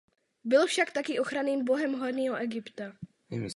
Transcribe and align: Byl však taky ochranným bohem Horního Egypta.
Byl 0.43 0.65
však 0.67 0.91
taky 0.91 1.19
ochranným 1.19 1.65
bohem 1.65 1.93
Horního 1.99 2.35
Egypta. 2.35 2.93